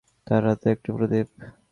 [0.27, 1.27] তার হাতে একটি প্রদীপ।